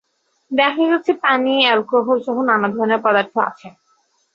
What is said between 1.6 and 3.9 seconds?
অ্যালকোহলসহ নানা ধরনের পদার্থ আছে।